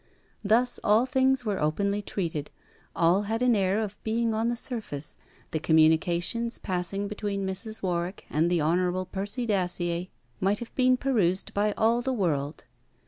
Thus 0.43 0.79
all 0.83 1.05
things 1.05 1.45
were 1.45 1.61
openly 1.61 2.01
treated; 2.01 2.49
all 2.95 3.21
had 3.29 3.43
an 3.43 3.55
air 3.55 3.79
of 3.79 4.01
being 4.03 4.33
on 4.33 4.49
the 4.49 4.55
surface; 4.55 5.15
the 5.51 5.59
communications 5.59 6.57
passing 6.57 7.07
between 7.07 7.45
Mrs. 7.45 7.83
Warwick 7.83 8.25
and 8.27 8.49
the 8.49 8.61
Hon. 8.63 9.05
Percy 9.05 9.45
Dacier 9.45 10.07
might 10.39 10.57
have 10.57 10.73
been 10.73 10.97
perused 10.97 11.53
by 11.53 11.71
all 11.73 12.01
the 12.01 12.13
world. 12.13 12.63